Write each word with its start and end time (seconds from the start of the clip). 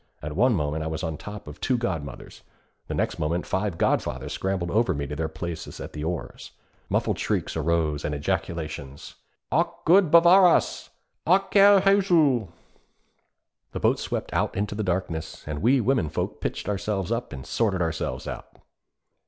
At 0.23 0.35
one 0.35 0.55
moment 0.55 0.83
I 0.83 0.87
was 0.87 1.03
on 1.03 1.15
top 1.15 1.47
of 1.47 1.61
two 1.61 1.77
godmothers, 1.77 2.41
the 2.87 2.95
next 2.95 3.19
moment 3.19 3.45
five 3.45 3.77
godfathers 3.77 4.33
scrambled 4.33 4.71
over 4.71 4.95
me 4.95 5.05
to 5.05 5.15
their 5.15 5.27
places 5.29 5.79
at 5.79 5.93
the 5.93 6.03
oars. 6.03 6.53
Muffled 6.89 7.19
shrieks 7.19 7.55
arose 7.55 8.03
and 8.03 8.15
ejaculations: 8.15 9.13
'Ak 9.51 9.67
Gud 9.85 10.09
bevare 10.09 10.47
os!' 10.55 10.89
'Ak 11.27 11.53
Herre 11.53 11.81
Jesu!' 11.81 12.47
The 13.73 13.79
boat 13.79 13.99
swept 13.99 14.33
out 14.33 14.55
into 14.55 14.73
the 14.73 14.81
darkness, 14.81 15.43
and 15.47 15.61
we 15.61 15.79
women 15.79 16.09
folk 16.09 16.41
picked 16.41 16.67
ourselves 16.67 17.11
up 17.11 17.31
and 17.31 17.45
sorted 17.45 17.83
ourselves 17.83 18.27
out. 18.27 18.57